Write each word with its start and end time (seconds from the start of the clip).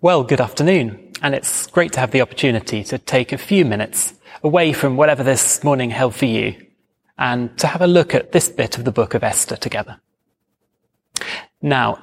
Well, 0.00 0.22
good 0.22 0.40
afternoon, 0.40 1.12
and 1.22 1.34
it's 1.34 1.66
great 1.66 1.92
to 1.94 1.98
have 1.98 2.12
the 2.12 2.20
opportunity 2.20 2.84
to 2.84 2.98
take 2.98 3.32
a 3.32 3.36
few 3.36 3.64
minutes 3.64 4.14
away 4.44 4.72
from 4.72 4.96
whatever 4.96 5.24
this 5.24 5.64
morning 5.64 5.90
held 5.90 6.14
for 6.14 6.26
you 6.26 6.54
and 7.18 7.58
to 7.58 7.66
have 7.66 7.82
a 7.82 7.88
look 7.88 8.14
at 8.14 8.30
this 8.30 8.48
bit 8.48 8.78
of 8.78 8.84
the 8.84 8.92
book 8.92 9.14
of 9.14 9.24
Esther 9.24 9.56
together. 9.56 10.00
Now, 11.60 11.98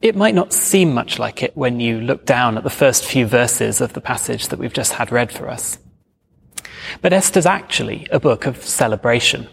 it 0.00 0.16
might 0.16 0.34
not 0.34 0.54
seem 0.54 0.94
much 0.94 1.18
like 1.18 1.42
it 1.42 1.54
when 1.54 1.78
you 1.78 2.00
look 2.00 2.24
down 2.24 2.56
at 2.56 2.64
the 2.64 2.70
first 2.70 3.04
few 3.04 3.26
verses 3.26 3.82
of 3.82 3.92
the 3.92 4.00
passage 4.00 4.48
that 4.48 4.58
we've 4.58 4.72
just 4.72 4.94
had 4.94 5.12
read 5.12 5.30
for 5.30 5.50
us. 5.50 5.78
But 7.02 7.12
Esther's 7.12 7.44
actually 7.44 8.08
a 8.10 8.18
book 8.18 8.46
of 8.46 8.64
celebration. 8.64 9.46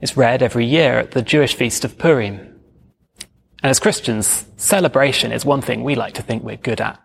It's 0.00 0.16
read 0.16 0.44
every 0.44 0.66
year 0.66 1.00
at 1.00 1.10
the 1.10 1.22
Jewish 1.22 1.56
feast 1.56 1.84
of 1.84 1.98
Purim, 1.98 2.51
and 3.62 3.70
as 3.70 3.80
Christians, 3.80 4.44
celebration 4.56 5.32
is 5.32 5.44
one 5.44 5.62
thing 5.62 5.84
we 5.84 5.94
like 5.94 6.14
to 6.14 6.22
think 6.22 6.42
we're 6.42 6.56
good 6.56 6.80
at. 6.80 7.00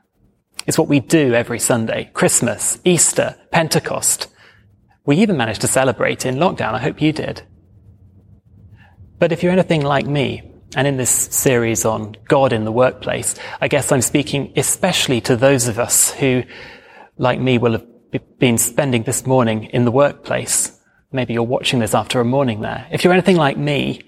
It's 0.66 0.78
what 0.78 0.88
we 0.88 1.00
do 1.00 1.34
every 1.34 1.60
Sunday. 1.60 2.10
Christmas, 2.14 2.80
Easter, 2.84 3.36
Pentecost. 3.52 4.28
We 5.06 5.18
even 5.18 5.38
managed 5.38 5.62
to 5.62 5.68
celebrate 5.68 6.26
in 6.26 6.36
lockdown. 6.36 6.74
I 6.74 6.80
hope 6.80 7.02
you 7.02 7.14
did. 7.14 7.44
But 9.20 9.32
if 9.32 9.44
you're 9.44 9.52
anything 9.52 9.82
like 9.82 10.06
me, 10.06 10.42
and 10.76 10.88
in 10.88 10.98
this 10.98 11.10
series 11.10 11.86
on 11.86 12.16
God 12.28 12.52
in 12.52 12.66
the 12.66 12.72
workplace, 12.72 13.36
I 13.62 13.68
guess 13.68 13.92
I'm 13.92 14.02
speaking 14.02 14.52
especially 14.58 15.22
to 15.22 15.36
those 15.36 15.68
of 15.68 15.80
us 15.80 16.12
who, 16.12 16.44
like 17.18 17.40
me, 17.40 17.58
will 17.58 17.74
have 17.74 17.86
been 18.38 18.58
spending 18.58 19.04
this 19.04 19.26
morning 19.26 19.66
in 19.66 19.86
the 19.86 19.92
workplace. 19.92 20.78
Maybe 21.12 21.34
you're 21.34 21.44
watching 21.44 21.80
this 21.80 21.96
after 21.96 22.20
a 22.20 22.26
morning 22.26 22.62
there. 22.62 22.86
If 22.92 23.04
you're 23.04 23.14
anything 23.14 23.38
like 23.38 23.58
me, 23.58 24.02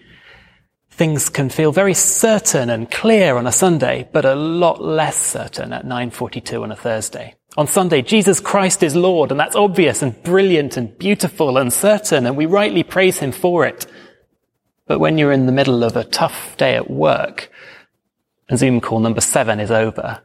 things 1.00 1.30
can 1.30 1.48
feel 1.48 1.72
very 1.72 1.94
certain 1.94 2.70
and 2.70 2.92
clear 2.92 3.38
on 3.38 3.48
a 3.48 3.54
Sunday, 3.54 4.10
but 4.12 4.26
a 4.26 4.36
lot 4.36 4.84
less 4.84 5.16
certain 5.16 5.72
at 5.72 5.86
9.42 5.86 6.62
on 6.62 6.74
a 6.74 6.76
Thursday. 6.76 7.36
On 7.56 7.68
Sunday, 7.68 8.02
Jesus 8.02 8.42
Christ 8.42 8.84
is 8.84 8.98
Lord, 8.98 9.32
and 9.32 9.40
that's 9.40 9.56
obvious 9.56 10.02
and 10.02 10.22
brilliant 10.24 10.76
and 10.76 10.98
beautiful 10.98 11.58
and 11.58 11.72
certain, 11.72 12.26
and 12.26 12.36
we 12.36 12.46
rightly 12.46 12.84
praise 12.84 13.20
Him 13.20 13.32
for 13.32 13.66
it. 13.66 13.88
But 14.88 15.00
when 15.00 15.18
you're 15.18 15.32
in 15.32 15.46
the 15.46 15.54
middle 15.54 15.86
of 15.86 15.96
a 15.96 16.04
tough 16.04 16.58
day 16.58 16.76
at 16.76 16.92
work, 16.92 17.50
and 18.50 18.60
Zoom 18.60 18.82
call 18.82 19.00
number 19.00 19.22
seven 19.22 19.62
is 19.62 19.72
over, 19.72 20.22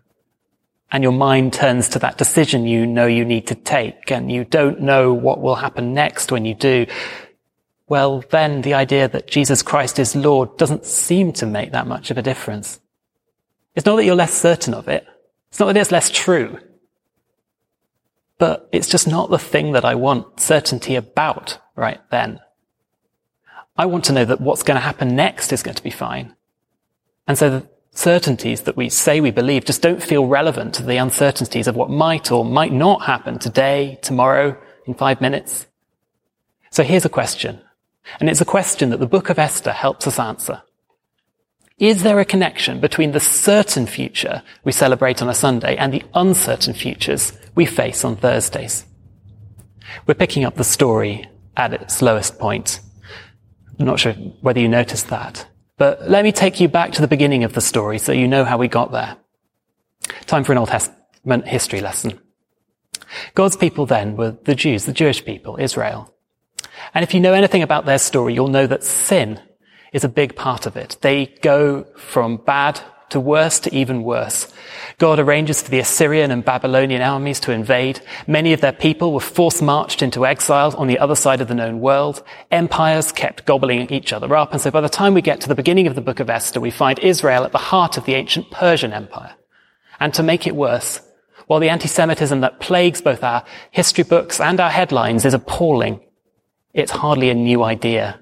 and 0.91 1.05
your 1.05 1.13
mind 1.13 1.53
turns 1.53 1.89
to 1.91 2.01
that 2.01 2.19
decision 2.19 2.67
you 2.67 2.85
know 2.85 3.07
you 3.07 3.25
need 3.25 3.47
to 3.47 3.55
take, 3.55 4.11
and 4.11 4.29
you 4.29 4.45
don't 4.45 4.81
know 4.81 5.15
what 5.15 5.41
will 5.41 5.55
happen 5.55 5.95
next 5.95 6.33
when 6.33 6.45
you 6.45 6.55
do, 6.55 6.87
well, 7.95 8.25
then 8.31 8.63
the 8.63 8.75
idea 8.75 9.07
that 9.07 9.29
Jesus 9.29 9.63
Christ 9.63 10.01
is 10.01 10.17
Lord 10.17 10.57
doesn't 10.57 10.85
seem 10.85 11.33
to 11.35 11.47
make 11.47 11.71
that 11.71 11.87
much 11.87 12.11
of 12.11 12.19
a 12.19 12.23
difference. 12.23 12.81
It's 13.77 13.87
not 13.87 13.95
that 13.95 14.05
you're 14.05 14.17
less 14.17 14.35
certain 14.35 14.75
of 14.75 14.89
it. 14.89 15.07
It's 15.51 15.61
not 15.61 15.67
that 15.67 15.77
it's 15.77 15.93
less 15.93 16.11
true. 16.11 16.59
But 18.37 18.69
it's 18.73 18.89
just 18.89 19.07
not 19.07 19.31
the 19.31 19.39
thing 19.39 19.75
that 19.75 19.85
I 19.85 19.95
want 19.95 20.41
certainty 20.41 20.97
about 20.97 21.59
right 21.77 22.01
then. 22.11 22.41
I 23.77 23.87
want 23.87 24.07
to 24.07 24.13
know 24.13 24.25
that 24.25 24.41
what's 24.41 24.65
going 24.65 24.75
to 24.75 24.81
happen 24.81 25.15
next 25.15 25.53
is 25.53 25.63
going 25.63 25.77
to 25.77 25.83
be 25.85 25.91
fine. 25.91 26.35
And 27.29 27.39
so 27.39 27.49
the 27.49 27.69
certainties 27.93 28.63
that 28.63 28.77
we 28.77 28.89
say 28.89 29.21
we 29.21 29.31
believe 29.31 29.67
just 29.67 29.83
don't 29.83 30.03
feel 30.03 30.27
relevant 30.27 30.75
to 30.75 30.83
the 30.83 30.97
uncertainties 30.97 31.69
of 31.69 31.77
what 31.77 31.91
might 31.91 32.33
or 32.33 32.45
might 32.45 32.73
not 32.73 33.03
happen 33.03 33.39
today, 33.39 34.01
tomorrow, 34.03 34.61
in 34.85 34.95
five 34.95 35.21
minutes. 35.21 35.69
So 36.73 36.83
here's 36.83 37.05
a 37.05 37.09
question. 37.21 37.61
And 38.21 38.29
it's 38.29 38.41
a 38.41 38.47
question 38.47 38.91
that 38.91 39.01
the 39.01 39.07
book 39.07 39.31
of 39.31 39.39
Esther 39.39 39.73
helps 39.73 40.07
us 40.07 40.19
answer. 40.19 40.63
Is 41.79 42.03
there 42.03 42.21
a 42.21 42.25
connection 42.25 42.81
between 42.81 43.13
the 43.13 43.21
certain 43.21 43.87
future 43.87 44.43
we 44.63 44.71
celebrate 44.71 45.21
on 45.21 45.29
a 45.29 45.35
Sunday 45.35 45.77
and 45.77 45.93
the 45.93 46.05
uncertain 46.15 46.73
futures 46.73 47.33
we 47.55 47.67
face 47.67 48.05
on 48.05 48.17
Thursdays? 48.17 48.85
We're 50.07 50.15
picking 50.15 50.45
up 50.45 50.55
the 50.55 50.65
story 50.65 51.29
at 51.57 51.73
its 51.73 52.01
lowest 52.01 52.39
point. 52.39 52.81
I'm 53.79 53.87
not 53.87 53.99
sure 53.99 54.13
whether 54.13 54.61
you 54.61 54.69
noticed 54.69 55.09
that, 55.09 55.47
but 55.77 56.09
let 56.09 56.25
me 56.25 56.31
take 56.31 56.61
you 56.61 56.69
back 56.69 56.93
to 56.93 57.01
the 57.01 57.09
beginning 57.09 57.43
of 57.43 57.55
the 57.55 57.61
story 57.61 57.99
so 57.99 58.13
you 58.13 58.29
know 58.29 58.45
how 58.45 58.57
we 58.57 58.69
got 58.69 58.93
there. 58.93 59.17
Time 60.27 60.45
for 60.45 60.53
an 60.53 60.59
Old 60.59 60.69
Testament 60.69 61.49
history 61.49 61.81
lesson. 61.81 62.21
God's 63.35 63.57
people 63.57 63.87
then 63.87 64.17
were 64.17 64.37
the 64.45 64.55
Jews, 64.55 64.85
the 64.85 64.93
Jewish 64.93 65.25
people, 65.25 65.57
Israel. 65.59 66.14
And 66.95 67.03
if 67.03 67.15
you 67.15 67.21
know 67.21 67.33
anything 67.33 67.63
about 67.63 67.87
their 67.87 67.99
story, 67.99 68.35
you'll 68.35 68.49
know 68.49 68.67
that 68.67 68.85
sin 68.85 69.41
is 69.93 70.05
a 70.05 70.09
big 70.09 70.37
part 70.37 70.67
of 70.67 70.77
it. 70.77 70.97
They 71.01 71.27
go 71.43 71.85
from 71.97 72.39
bad 72.39 72.81
to 73.11 73.21
worse 73.21 73.61
to 73.61 73.73
even 73.73 74.03
worse. 74.03 74.53
God 74.99 75.21
arranges 75.21 75.63
for 75.63 75.71
the 75.71 75.79
Assyrian 75.79 76.33
and 76.33 76.45
Babylonian 76.45 77.01
armies 77.01 77.39
to 77.41 77.53
invade. 77.53 78.01
Many 78.27 78.53
of 78.53 78.61
their 78.61 78.73
people 78.73 79.13
were 79.13 79.21
force 79.21 79.63
marched 79.63 80.03
into 80.03 80.27
exile 80.27 80.75
on 80.77 80.89
the 80.89 80.99
other 80.99 81.15
side 81.15 81.41
of 81.41 81.47
the 81.47 81.55
known 81.55 81.81
world. 81.81 82.25
Empires 82.51 83.13
kept 83.13 83.45
gobbling 83.45 83.89
each 83.93 84.13
other 84.13 84.35
up. 84.35 84.53
And 84.53 84.61
so 84.61 84.71
by 84.71 84.81
the 84.81 84.89
time 84.89 85.15
we 85.15 85.23
get 85.23 85.41
to 85.43 85.49
the 85.49 85.55
beginning 85.55 85.87
of 85.87 85.95
the 85.95 86.01
book 86.01 86.19
of 86.19 86.29
Esther, 86.29 86.61
we 86.61 86.73
find 86.73 86.99
Israel 86.99 87.45
at 87.45 87.53
the 87.53 87.59
heart 87.59 87.97
of 87.97 88.05
the 88.05 88.15
ancient 88.15 88.51
Persian 88.51 88.93
Empire. 88.93 89.35
And 90.01 90.13
to 90.15 90.25
make 90.25 90.47
it 90.47 90.57
worse, 90.57 91.01
while 91.47 91.61
the 91.61 91.69
anti-Semitism 91.69 92.41
that 92.41 92.59
plagues 92.59 93.01
both 93.01 93.23
our 93.23 93.45
history 93.71 94.05
books 94.05 94.41
and 94.41 94.59
our 94.59 94.71
headlines 94.71 95.25
is 95.25 95.35
appalling, 95.35 96.01
it's 96.75 96.91
hardly 96.91 97.31
a 97.31 97.35
new 97.35 97.63
idea. 97.63 98.21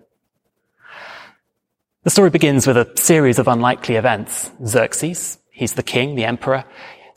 The 2.05 2.11
story 2.11 2.31
begins 2.31 2.67
with 2.67 2.77
a 2.77 2.91
series 2.97 3.39
of 3.39 3.49
unlikely 3.49 3.97
events. 3.97 4.51
Xerxes, 4.65 5.39
he's 5.51 5.75
the 5.75 5.83
king, 5.83 6.15
the 6.15 6.25
emperor. 6.25 6.65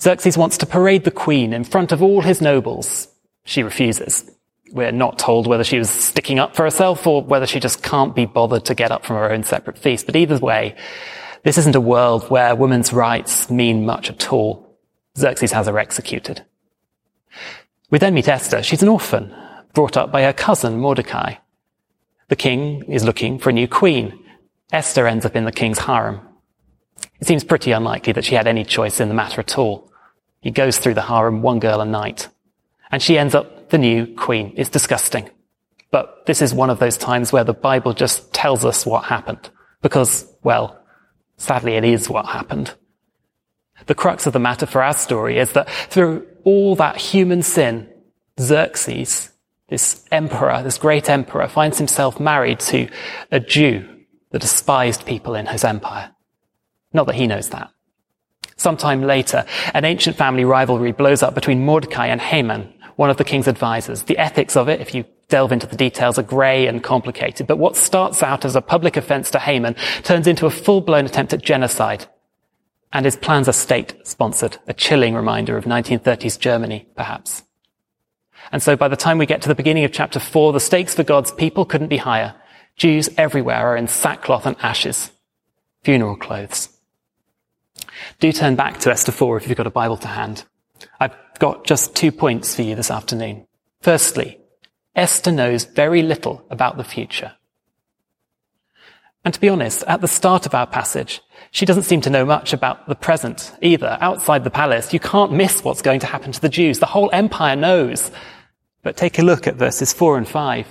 Xerxes 0.01 0.37
wants 0.37 0.57
to 0.59 0.65
parade 0.65 1.03
the 1.03 1.11
queen 1.11 1.53
in 1.53 1.63
front 1.63 1.91
of 1.91 2.01
all 2.01 2.21
his 2.21 2.41
nobles. 2.41 3.07
She 3.43 3.63
refuses. 3.63 4.29
We're 4.71 4.91
not 4.91 5.19
told 5.19 5.47
whether 5.47 5.63
she 5.63 5.77
was 5.77 5.89
sticking 5.89 6.39
up 6.39 6.55
for 6.55 6.63
herself 6.63 7.05
or 7.05 7.21
whether 7.23 7.45
she 7.45 7.59
just 7.59 7.83
can't 7.83 8.15
be 8.15 8.25
bothered 8.25 8.65
to 8.65 8.75
get 8.75 8.91
up 8.91 9.05
from 9.05 9.17
her 9.17 9.31
own 9.31 9.43
separate 9.43 9.77
feast. 9.77 10.05
But 10.05 10.15
either 10.15 10.37
way, 10.37 10.75
this 11.43 11.57
isn't 11.57 11.75
a 11.75 11.81
world 11.81 12.29
where 12.29 12.55
women's 12.55 12.93
rights 12.93 13.49
mean 13.49 13.85
much 13.85 14.09
at 14.09 14.31
all. 14.31 14.77
Xerxes 15.17 15.51
has 15.51 15.67
her 15.67 15.79
executed. 15.79 16.43
We 17.89 17.99
then 17.99 18.13
meet 18.13 18.27
Esther. 18.27 18.63
She's 18.63 18.81
an 18.81 18.89
orphan, 18.89 19.33
brought 19.75 19.97
up 19.97 20.11
by 20.11 20.23
her 20.23 20.33
cousin 20.33 20.79
Mordecai. 20.79 21.35
The 22.29 22.35
king 22.35 22.83
is 22.85 23.03
looking 23.03 23.37
for 23.37 23.51
a 23.51 23.53
new 23.53 23.67
queen. 23.67 24.17
Esther 24.71 25.05
ends 25.05 25.25
up 25.25 25.35
in 25.35 25.45
the 25.45 25.51
king's 25.51 25.77
harem. 25.77 26.21
It 27.19 27.27
seems 27.27 27.43
pretty 27.43 27.71
unlikely 27.71 28.13
that 28.13 28.25
she 28.25 28.35
had 28.35 28.47
any 28.47 28.63
choice 28.63 28.99
in 28.99 29.09
the 29.09 29.13
matter 29.13 29.41
at 29.41 29.57
all. 29.57 29.91
He 30.41 30.49
goes 30.49 30.79
through 30.79 30.95
the 30.95 31.01
harem 31.01 31.41
one 31.41 31.59
girl 31.59 31.81
a 31.81 31.85
night. 31.85 32.29
And 32.91 33.01
she 33.01 33.17
ends 33.17 33.35
up 33.35 33.69
the 33.69 33.77
new 33.77 34.15
queen. 34.15 34.53
It's 34.57 34.69
disgusting. 34.69 35.29
But 35.91 36.25
this 36.25 36.41
is 36.41 36.53
one 36.53 36.69
of 36.69 36.79
those 36.79 36.97
times 36.97 37.31
where 37.31 37.43
the 37.43 37.53
Bible 37.53 37.93
just 37.93 38.33
tells 38.33 38.65
us 38.65 38.85
what 38.85 39.05
happened. 39.05 39.49
Because, 39.81 40.25
well, 40.41 40.81
sadly 41.37 41.73
it 41.75 41.83
is 41.83 42.09
what 42.09 42.25
happened. 42.25 42.73
The 43.85 43.95
crux 43.95 44.25
of 44.25 44.33
the 44.33 44.39
matter 44.39 44.65
for 44.65 44.81
our 44.81 44.93
story 44.93 45.37
is 45.37 45.51
that 45.51 45.69
through 45.69 46.25
all 46.43 46.75
that 46.77 46.97
human 46.97 47.43
sin, 47.43 47.89
Xerxes 48.39 49.31
this 49.67 50.05
emperor, 50.11 50.61
this 50.63 50.77
great 50.77 51.09
emperor, 51.09 51.47
finds 51.47 51.77
himself 51.77 52.19
married 52.19 52.59
to 52.59 52.87
a 53.31 53.39
Jew, 53.39 53.87
the 54.31 54.39
despised 54.39 55.05
people 55.05 55.35
in 55.35 55.47
his 55.47 55.63
empire. 55.63 56.11
Not 56.93 57.07
that 57.07 57.15
he 57.15 57.27
knows 57.27 57.49
that. 57.49 57.71
Sometime 58.57 59.01
later, 59.01 59.45
an 59.73 59.85
ancient 59.85 60.15
family 60.15 60.45
rivalry 60.45 60.91
blows 60.91 61.21
up 61.21 61.35
between 61.35 61.65
Mordecai 61.65 62.07
and 62.07 62.21
Haman, 62.21 62.73
one 62.95 63.09
of 63.09 63.17
the 63.17 63.25
king's 63.25 63.47
advisors. 63.47 64.03
The 64.03 64.17
ethics 64.17 64.55
of 64.55 64.69
it, 64.69 64.79
if 64.79 64.95
you 64.95 65.03
delve 65.27 65.51
into 65.51 65.67
the 65.67 65.75
details, 65.75 66.17
are 66.17 66.23
grey 66.23 66.67
and 66.67 66.83
complicated. 66.83 67.47
But 67.47 67.57
what 67.57 67.75
starts 67.75 68.23
out 68.23 68.45
as 68.45 68.55
a 68.55 68.61
public 68.61 68.95
offense 68.95 69.29
to 69.31 69.39
Haman 69.39 69.75
turns 70.03 70.27
into 70.27 70.45
a 70.45 70.51
full-blown 70.51 71.05
attempt 71.05 71.33
at 71.33 71.43
genocide. 71.43 72.05
And 72.93 73.03
his 73.03 73.17
plans 73.17 73.49
are 73.49 73.53
state-sponsored, 73.53 74.59
a 74.67 74.73
chilling 74.73 75.15
reminder 75.15 75.57
of 75.57 75.65
1930s 75.65 76.39
Germany, 76.39 76.87
perhaps. 76.95 77.43
And 78.51 78.61
so 78.61 78.75
by 78.75 78.87
the 78.87 78.95
time 78.95 79.17
we 79.17 79.25
get 79.25 79.41
to 79.43 79.47
the 79.47 79.55
beginning 79.55 79.83
of 79.85 79.91
chapter 79.91 80.19
four, 80.19 80.53
the 80.53 80.59
stakes 80.59 80.93
for 80.93 81.03
God's 81.03 81.31
people 81.31 81.65
couldn't 81.65 81.87
be 81.87 81.97
higher. 81.97 82.35
Jews 82.75 83.09
everywhere 83.17 83.69
are 83.69 83.77
in 83.77 83.87
sackcloth 83.87 84.45
and 84.45 84.57
ashes, 84.61 85.11
funeral 85.83 86.15
clothes. 86.15 86.69
Do 88.19 88.31
turn 88.31 88.55
back 88.55 88.79
to 88.79 88.91
Esther 88.91 89.11
4 89.11 89.37
if 89.37 89.47
you've 89.47 89.57
got 89.57 89.67
a 89.67 89.71
Bible 89.71 89.97
to 89.97 90.07
hand. 90.07 90.43
I've 90.99 91.15
got 91.39 91.65
just 91.65 91.95
two 91.95 92.11
points 92.11 92.55
for 92.55 92.61
you 92.61 92.75
this 92.75 92.91
afternoon. 92.91 93.47
Firstly, 93.81 94.39
Esther 94.95 95.31
knows 95.31 95.65
very 95.65 96.01
little 96.01 96.45
about 96.49 96.77
the 96.77 96.83
future. 96.83 97.33
And 99.25 99.33
to 99.33 99.41
be 99.41 99.49
honest, 99.49 99.83
at 99.87 100.01
the 100.01 100.07
start 100.07 100.45
of 100.45 100.55
our 100.55 100.67
passage, 100.67 101.21
she 101.51 101.65
doesn't 101.65 101.83
seem 101.83 101.99
to 102.01 102.09
know 102.09 102.23
much 102.23 102.53
about 102.53 102.87
the 102.87 102.95
present 102.95 103.51
either. 103.61 103.97
Outside 103.99 104.43
the 104.43 104.49
palace, 104.49 104.93
you 104.93 104.99
can't 104.99 105.33
miss 105.33 105.63
what's 105.63 105.81
going 105.81 105.99
to 106.01 106.07
happen 106.07 106.31
to 106.31 106.39
the 106.39 106.47
Jews. 106.47 106.79
The 106.79 106.85
whole 106.85 107.09
empire 107.11 107.55
knows 107.55 108.11
but 108.85 108.95
take 108.95 109.17
a 109.17 109.23
look 109.23 109.47
at 109.47 109.55
verses 109.55 109.91
4 109.93 110.19
and 110.19 110.27
5. 110.27 110.67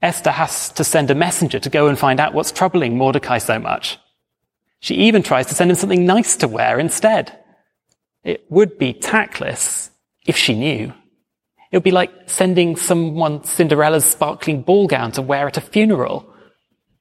Esther 0.00 0.30
has 0.30 0.70
to 0.70 0.82
send 0.82 1.10
a 1.10 1.14
messenger 1.14 1.58
to 1.58 1.68
go 1.68 1.86
and 1.86 1.98
find 1.98 2.18
out 2.18 2.32
what's 2.32 2.50
troubling 2.50 2.96
Mordecai 2.96 3.36
so 3.36 3.58
much. 3.58 3.98
She 4.80 4.94
even 4.94 5.22
tries 5.22 5.46
to 5.48 5.54
send 5.54 5.70
him 5.70 5.76
something 5.76 6.06
nice 6.06 6.36
to 6.38 6.48
wear 6.48 6.80
instead. 6.80 7.38
It 8.24 8.46
would 8.48 8.78
be 8.78 8.94
tactless 8.94 9.90
if 10.26 10.38
she 10.38 10.54
knew. 10.54 10.94
It 11.70 11.76
would 11.76 11.82
be 11.82 11.90
like 11.90 12.10
sending 12.24 12.74
someone 12.74 13.44
Cinderella's 13.44 14.06
sparkling 14.06 14.62
ball 14.62 14.86
gown 14.86 15.12
to 15.12 15.20
wear 15.20 15.46
at 15.46 15.58
a 15.58 15.60
funeral. 15.60 16.32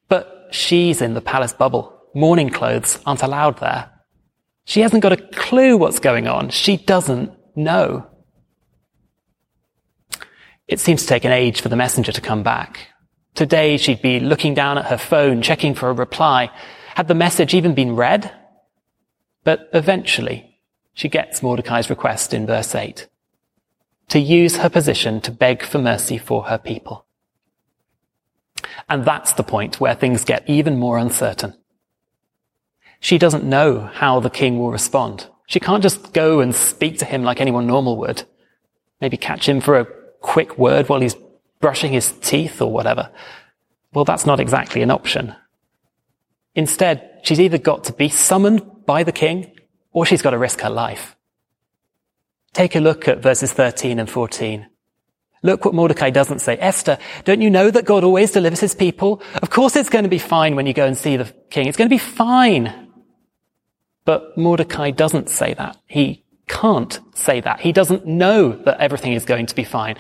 But 0.10 0.35
she's 0.52 1.02
in 1.02 1.14
the 1.14 1.22
palace 1.22 1.54
bubble. 1.54 1.92
Mourning 2.14 2.50
clothes 2.50 3.00
aren't 3.06 3.24
allowed 3.24 3.60
there. 3.60 3.92
She 4.66 4.82
hasn't 4.82 5.04
got 5.04 5.14
a 5.14 5.18
clue 5.18 5.78
what's 5.78 6.00
going 6.00 6.28
on. 6.28 6.50
She 6.50 6.78
doesn't 6.78 7.32
know. 7.56 8.08
It 10.68 10.80
seems 10.80 11.02
to 11.02 11.08
take 11.08 11.26
an 11.26 11.32
age 11.32 11.62
for 11.62 11.70
the 11.70 11.76
messenger 11.76 12.12
to 12.12 12.22
come 12.22 12.42
back. 12.42 12.88
Today 13.36 13.78
she'd 13.78 14.02
be 14.02 14.20
looking 14.20 14.54
down 14.54 14.78
at 14.78 14.86
her 14.86 14.98
phone, 14.98 15.42
checking 15.42 15.76
for 15.76 15.90
a 15.90 15.94
reply. 15.94 16.50
Had 16.96 17.08
the 17.08 17.14
message 17.14 17.54
even 17.54 17.76
been 17.76 17.96
read? 17.96 18.32
But 19.44 19.70
eventually, 19.74 20.60
she 20.94 21.10
gets 21.10 21.44
Mordecai's 21.44 21.90
request 21.90 22.34
in 22.34 22.48
verse 22.48 22.74
8 22.74 23.08
to 24.10 24.20
use 24.20 24.58
her 24.58 24.70
position 24.70 25.20
to 25.22 25.32
beg 25.32 25.64
for 25.64 25.80
mercy 25.80 26.18
for 26.18 26.44
her 26.44 26.58
people. 26.58 27.05
And 28.88 29.04
that's 29.04 29.34
the 29.34 29.44
point 29.44 29.80
where 29.80 29.96
things 29.96 30.24
get 30.24 30.48
even 30.48 30.78
more 30.78 30.98
uncertain. 30.98 31.56
She 33.00 33.18
doesn't 33.18 33.44
know 33.44 33.80
how 33.94 34.20
the 34.20 34.30
king 34.30 34.60
will 34.60 34.72
respond. 34.72 35.28
She 35.48 35.60
can't 35.60 35.84
just 35.84 36.14
go 36.14 36.40
and 36.40 36.56
speak 36.56 37.00
to 37.00 37.06
him 37.06 37.24
like 37.24 37.42
anyone 37.42 37.68
normal 37.68 37.98
would. 37.98 38.24
Maybe 39.02 39.18
catch 39.18 39.48
him 39.48 39.62
for 39.62 39.80
a 39.80 39.88
quick 40.22 40.58
word 40.58 40.90
while 40.90 41.02
he's 41.02 41.16
brushing 41.60 41.92
his 41.94 42.12
teeth 42.12 42.62
or 42.62 42.72
whatever. 42.72 43.12
Well, 43.94 44.06
that's 44.06 44.26
not 44.26 44.40
exactly 44.40 44.82
an 44.82 44.92
option. 44.92 45.36
Instead, 46.56 47.20
she's 47.24 47.40
either 47.40 47.58
got 47.58 47.84
to 47.86 47.94
be 47.94 48.10
summoned 48.10 48.86
by 48.86 49.04
the 49.04 49.12
king 49.12 49.52
or 49.92 50.06
she's 50.06 50.22
got 50.22 50.32
to 50.32 50.38
risk 50.38 50.62
her 50.62 50.70
life. 50.70 51.16
Take 52.54 52.76
a 52.76 52.80
look 52.80 53.08
at 53.08 53.22
verses 53.22 53.52
13 53.52 54.00
and 54.00 54.10
14. 54.10 54.68
Look 55.46 55.64
what 55.64 55.76
Mordecai 55.76 56.10
doesn't 56.10 56.40
say. 56.40 56.58
Esther, 56.58 56.98
don't 57.24 57.40
you 57.40 57.52
know 57.52 57.70
that 57.70 57.86
God 57.86 58.04
always 58.04 58.32
delivers 58.32 58.62
his 58.62 58.74
people? 58.74 59.22
Of 59.44 59.52
course 59.52 59.76
it's 59.76 59.90
going 59.90 60.02
to 60.02 60.10
be 60.10 60.18
fine 60.18 60.56
when 60.56 60.66
you 60.66 60.74
go 60.74 60.88
and 60.88 60.98
see 60.98 61.18
the 61.18 61.32
king. 61.52 61.68
It's 61.68 61.78
going 61.78 61.88
to 61.88 61.94
be 61.94 62.00
fine. 62.00 62.90
But 64.06 64.36
Mordecai 64.36 64.90
doesn't 64.90 65.30
say 65.30 65.54
that. 65.54 65.78
He 65.86 66.26
can't 66.48 67.00
say 67.14 67.42
that. 67.42 67.60
He 67.60 67.72
doesn't 67.72 68.08
know 68.08 68.54
that 68.64 68.80
everything 68.80 69.14
is 69.14 69.24
going 69.24 69.46
to 69.46 69.54
be 69.54 69.64
fine. 69.64 69.98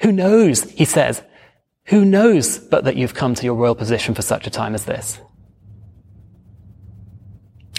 Who 0.00 0.12
knows, 0.12 0.64
he 0.72 0.84
says, 0.84 1.22
who 1.84 2.04
knows 2.04 2.58
but 2.58 2.84
that 2.84 2.96
you've 2.96 3.14
come 3.14 3.34
to 3.36 3.44
your 3.44 3.54
royal 3.54 3.74
position 3.74 4.14
for 4.14 4.20
such 4.20 4.46
a 4.46 4.50
time 4.50 4.74
as 4.74 4.84
this? 4.84 5.18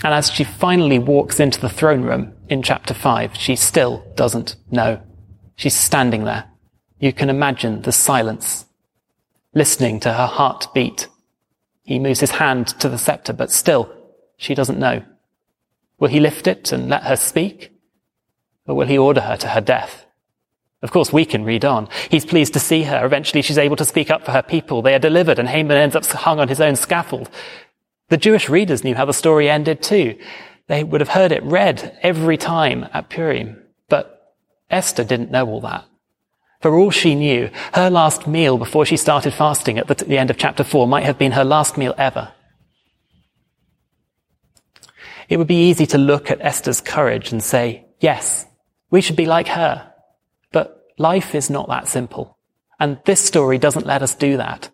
And 0.04 0.12
as 0.12 0.32
she 0.32 0.44
finally 0.44 0.98
walks 0.98 1.40
into 1.40 1.62
the 1.62 1.70
throne 1.70 2.02
room 2.02 2.34
in 2.50 2.64
chapter 2.64 2.96
5, 2.96 3.36
she 3.36 3.56
still 3.56 4.04
doesn't 4.16 4.56
know. 4.72 5.04
She's 5.56 5.76
standing 5.76 6.24
there. 6.24 6.46
You 7.00 7.12
can 7.12 7.30
imagine 7.30 7.82
the 7.82 7.92
silence, 7.92 8.66
listening 9.54 10.00
to 10.02 10.14
her 10.14 10.28
heart 10.28 10.68
beat. 10.74 11.08
He 11.84 12.00
moves 12.00 12.22
his 12.22 12.32
hand 12.32 12.68
to 12.80 12.90
the 12.90 12.98
scepter, 12.98 13.34
but 13.34 13.52
still, 13.52 13.94
she 14.38 14.56
doesn't 14.56 14.80
know. 14.80 15.04
Will 16.00 16.10
he 16.10 16.20
lift 16.20 16.48
it 16.48 16.72
and 16.72 16.90
let 16.90 17.04
her 17.04 17.16
speak? 17.16 17.72
Or 18.68 18.76
will 18.76 18.88
he 18.88 18.98
order 18.98 19.22
her 19.22 19.38
to 19.38 19.50
her 19.50 19.62
death? 19.62 20.06
Of 20.82 20.92
course, 20.92 21.12
we 21.12 21.26
can 21.26 21.44
read 21.44 21.66
on. 21.66 21.90
He's 22.10 22.26
pleased 22.26 22.54
to 22.54 22.60
see 22.60 22.84
her. 22.84 23.06
Eventually, 23.06 23.42
she's 23.42 23.58
able 23.58 23.76
to 23.78 23.86
speak 23.86 24.12
up 24.12 24.24
for 24.24 24.32
her 24.32 24.44
people. 24.44 24.82
They 24.82 24.94
are 24.94 25.00
delivered, 25.00 25.40
and 25.40 25.48
Haman 25.48 25.78
ends 25.78 25.96
up 25.96 26.06
hung 26.06 26.40
on 26.40 26.48
his 26.48 26.62
own 26.62 26.76
scaffold. 26.76 27.30
The 28.10 28.18
Jewish 28.18 28.50
readers 28.50 28.84
knew 28.84 28.96
how 28.96 29.06
the 29.06 29.14
story 29.14 29.50
ended 29.50 29.82
too. 29.82 30.18
They 30.68 30.84
would 30.84 31.02
have 31.02 31.10
heard 31.10 31.32
it 31.32 31.44
read 31.44 31.98
every 32.02 32.38
time 32.38 32.88
at 32.94 33.10
Purim. 33.10 33.62
But 33.90 34.36
Esther 34.70 35.04
didn't 35.04 35.32
know 35.32 35.48
all 35.48 35.62
that. 35.62 35.86
For 36.62 36.76
all 36.76 36.92
she 36.92 37.16
knew, 37.16 37.50
her 37.74 37.90
last 37.90 38.28
meal 38.28 38.58
before 38.58 38.86
she 38.86 38.98
started 38.98 39.34
fasting 39.34 39.78
at 39.78 39.88
the, 39.88 39.96
the 39.96 40.18
end 40.18 40.30
of 40.30 40.38
chapter 40.38 40.64
4 40.64 40.88
might 40.88 41.04
have 41.04 41.18
been 41.18 41.34
her 41.34 41.44
last 41.44 41.78
meal 41.78 41.94
ever. 41.98 42.32
It 45.28 45.38
would 45.38 45.48
be 45.48 45.70
easy 45.70 45.86
to 45.88 45.98
look 45.98 46.30
at 46.30 46.42
Esther's 46.42 46.82
courage 46.82 47.32
and 47.32 47.44
say, 47.44 47.86
yes, 48.00 48.46
we 48.92 49.02
should 49.02 49.16
be 49.16 49.26
like 49.26 49.48
her. 49.48 49.92
But 50.52 50.86
life 50.98 51.36
is 51.36 51.50
not 51.50 51.68
that 51.70 51.88
simple. 51.88 52.38
And 52.80 53.00
this 53.06 53.22
story 53.22 53.58
doesn't 53.58 53.86
let 53.86 54.02
us 54.02 54.16
do 54.16 54.38
that. 54.38 54.70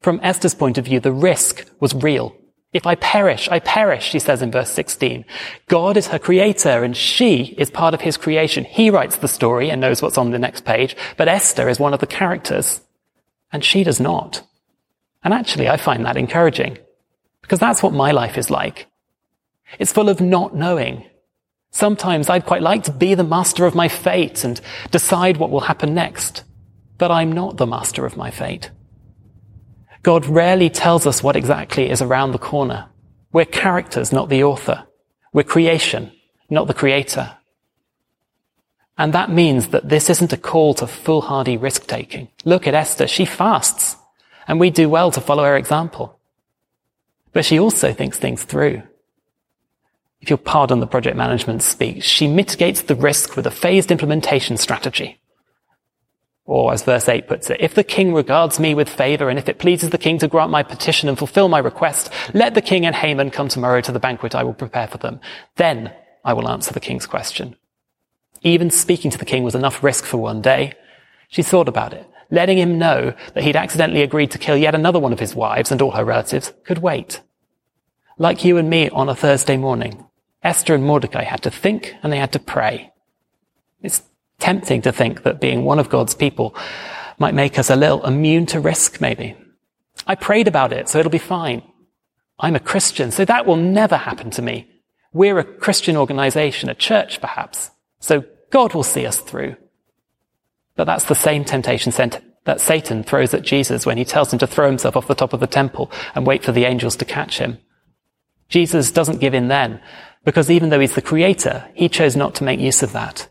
From 0.00 0.20
Esther's 0.22 0.54
point 0.54 0.78
of 0.78 0.84
view, 0.84 1.00
the 1.00 1.12
risk 1.12 1.66
was 1.80 1.94
real. 1.94 2.36
If 2.74 2.88
I 2.88 2.96
perish, 2.96 3.48
I 3.48 3.60
perish, 3.60 4.04
she 4.04 4.18
says 4.18 4.42
in 4.42 4.50
verse 4.50 4.70
16. 4.70 5.24
God 5.68 5.96
is 5.96 6.08
her 6.08 6.18
creator 6.18 6.82
and 6.82 6.96
she 6.96 7.54
is 7.56 7.70
part 7.70 7.94
of 7.94 8.00
his 8.00 8.16
creation. 8.16 8.64
He 8.64 8.90
writes 8.90 9.16
the 9.16 9.28
story 9.28 9.70
and 9.70 9.80
knows 9.80 10.02
what's 10.02 10.18
on 10.18 10.32
the 10.32 10.40
next 10.40 10.64
page, 10.64 10.96
but 11.16 11.28
Esther 11.28 11.68
is 11.68 11.78
one 11.78 11.94
of 11.94 12.00
the 12.00 12.06
characters 12.08 12.80
and 13.52 13.64
she 13.64 13.84
does 13.84 14.00
not. 14.00 14.42
And 15.22 15.32
actually, 15.32 15.68
I 15.68 15.76
find 15.76 16.04
that 16.04 16.16
encouraging 16.16 16.78
because 17.42 17.60
that's 17.60 17.80
what 17.80 17.92
my 17.92 18.10
life 18.10 18.36
is 18.36 18.50
like. 18.50 18.88
It's 19.78 19.92
full 19.92 20.08
of 20.08 20.20
not 20.20 20.56
knowing. 20.56 21.04
Sometimes 21.70 22.28
I'd 22.28 22.44
quite 22.44 22.62
like 22.62 22.82
to 22.84 22.92
be 22.92 23.14
the 23.14 23.22
master 23.22 23.66
of 23.66 23.76
my 23.76 23.86
fate 23.86 24.42
and 24.42 24.60
decide 24.90 25.36
what 25.36 25.50
will 25.50 25.60
happen 25.60 25.94
next, 25.94 26.42
but 26.98 27.12
I'm 27.12 27.30
not 27.30 27.56
the 27.56 27.66
master 27.66 28.04
of 28.04 28.16
my 28.16 28.32
fate. 28.32 28.70
God 30.04 30.26
rarely 30.26 30.70
tells 30.70 31.04
us 31.04 31.22
what 31.22 31.34
exactly 31.34 31.90
is 31.90 32.00
around 32.00 32.30
the 32.30 32.38
corner. 32.38 32.88
We're 33.32 33.44
characters, 33.44 34.12
not 34.12 34.28
the 34.28 34.44
author. 34.44 34.86
We're 35.32 35.42
creation, 35.42 36.12
not 36.48 36.68
the 36.68 36.74
creator. 36.74 37.36
And 38.96 39.12
that 39.12 39.30
means 39.30 39.68
that 39.68 39.88
this 39.88 40.08
isn't 40.08 40.32
a 40.32 40.36
call 40.36 40.74
to 40.74 40.86
foolhardy 40.86 41.56
risk 41.56 41.88
taking. 41.88 42.28
Look 42.44 42.68
at 42.68 42.74
Esther. 42.74 43.08
She 43.08 43.24
fasts, 43.24 43.96
and 44.46 44.60
we 44.60 44.70
do 44.70 44.88
well 44.88 45.10
to 45.10 45.20
follow 45.20 45.42
her 45.42 45.56
example. 45.56 46.20
But 47.32 47.44
she 47.44 47.58
also 47.58 47.92
thinks 47.92 48.16
things 48.16 48.44
through 48.44 48.84
if 50.24 50.30
you'll 50.30 50.38
pardon 50.38 50.80
the 50.80 50.86
project 50.86 51.18
management 51.18 51.60
speak, 51.60 52.02
she 52.02 52.26
mitigates 52.26 52.80
the 52.80 52.94
risk 52.94 53.36
with 53.36 53.46
a 53.46 53.50
phased 53.50 53.90
implementation 53.90 54.56
strategy. 54.56 55.20
Or 56.46 56.72
as 56.74 56.82
verse 56.82 57.08
8 57.08 57.26
puts 57.26 57.48
it, 57.48 57.60
if 57.60 57.74
the 57.74 57.84
king 57.84 58.12
regards 58.12 58.60
me 58.60 58.74
with 58.74 58.88
favor 58.88 59.30
and 59.30 59.38
if 59.38 59.48
it 59.48 59.58
pleases 59.58 59.90
the 59.90 59.98
king 59.98 60.18
to 60.18 60.28
grant 60.28 60.50
my 60.50 60.62
petition 60.62 61.08
and 61.08 61.16
fulfill 61.16 61.48
my 61.48 61.58
request, 61.58 62.10
let 62.34 62.54
the 62.54 62.60
king 62.60 62.84
and 62.84 62.94
Haman 62.94 63.30
come 63.30 63.48
tomorrow 63.48 63.80
to 63.80 63.92
the 63.92 63.98
banquet 63.98 64.34
I 64.34 64.44
will 64.44 64.52
prepare 64.52 64.86
for 64.86 64.98
them. 64.98 65.20
Then 65.56 65.92
I 66.22 66.34
will 66.34 66.48
answer 66.48 66.72
the 66.72 66.80
king's 66.80 67.06
question. 67.06 67.56
Even 68.42 68.68
speaking 68.70 69.10
to 69.10 69.18
the 69.18 69.24
king 69.24 69.42
was 69.42 69.54
enough 69.54 69.82
risk 69.82 70.04
for 70.04 70.18
one 70.18 70.42
day. 70.42 70.74
She 71.28 71.42
thought 71.42 71.68
about 71.68 71.94
it. 71.94 72.06
Letting 72.30 72.58
him 72.58 72.78
know 72.78 73.14
that 73.32 73.42
he'd 73.44 73.56
accidentally 73.56 74.02
agreed 74.02 74.30
to 74.32 74.38
kill 74.38 74.56
yet 74.56 74.74
another 74.74 74.98
one 74.98 75.12
of 75.14 75.20
his 75.20 75.34
wives 75.34 75.72
and 75.72 75.80
all 75.80 75.92
her 75.92 76.04
relatives 76.04 76.52
could 76.64 76.78
wait. 76.78 77.22
Like 78.18 78.44
you 78.44 78.58
and 78.58 78.68
me 78.68 78.90
on 78.90 79.08
a 79.08 79.14
Thursday 79.14 79.56
morning, 79.56 80.04
Esther 80.42 80.74
and 80.74 80.84
Mordecai 80.84 81.24
had 81.24 81.42
to 81.42 81.50
think 81.50 81.94
and 82.02 82.12
they 82.12 82.18
had 82.18 82.32
to 82.32 82.38
pray. 82.38 82.92
It's 83.82 84.02
tempting 84.44 84.82
to 84.82 84.92
think 84.92 85.22
that 85.22 85.40
being 85.40 85.64
one 85.64 85.78
of 85.78 85.88
God's 85.88 86.14
people 86.14 86.54
might 87.18 87.32
make 87.34 87.58
us 87.58 87.70
a 87.70 87.76
little 87.76 88.04
immune 88.04 88.44
to 88.46 88.60
risk, 88.60 89.00
maybe. 89.00 89.34
I 90.06 90.16
prayed 90.16 90.48
about 90.48 90.70
it, 90.70 90.88
so 90.88 90.98
it'll 90.98 91.10
be 91.10 91.18
fine. 91.18 91.62
I'm 92.38 92.54
a 92.54 92.60
Christian, 92.60 93.10
so 93.10 93.24
that 93.24 93.46
will 93.46 93.56
never 93.56 93.96
happen 93.96 94.30
to 94.32 94.42
me. 94.42 94.68
We're 95.14 95.38
a 95.38 95.44
Christian 95.44 95.96
organization, 95.96 96.68
a 96.68 96.74
church 96.74 97.22
perhaps, 97.22 97.70
so 98.00 98.24
God 98.50 98.74
will 98.74 98.82
see 98.82 99.06
us 99.06 99.18
through. 99.18 99.56
But 100.76 100.84
that's 100.84 101.06
the 101.06 101.14
same 101.14 101.44
temptation 101.44 101.92
that 102.44 102.60
Satan 102.60 103.02
throws 103.02 103.32
at 103.32 103.42
Jesus 103.42 103.86
when 103.86 103.96
he 103.96 104.04
tells 104.04 104.30
him 104.30 104.38
to 104.40 104.46
throw 104.46 104.66
himself 104.66 104.94
off 104.94 105.06
the 105.06 105.14
top 105.14 105.32
of 105.32 105.40
the 105.40 105.46
temple 105.46 105.90
and 106.14 106.26
wait 106.26 106.44
for 106.44 106.52
the 106.52 106.66
angels 106.66 106.96
to 106.96 107.06
catch 107.06 107.38
him. 107.38 107.56
Jesus 108.50 108.92
doesn't 108.92 109.20
give 109.20 109.32
in 109.32 109.48
then, 109.48 109.80
because 110.22 110.50
even 110.50 110.68
though 110.68 110.80
he's 110.80 110.96
the 110.96 111.00
creator, 111.00 111.66
he 111.74 111.88
chose 111.88 112.14
not 112.14 112.34
to 112.34 112.44
make 112.44 112.60
use 112.60 112.82
of 112.82 112.92
that. 112.92 113.28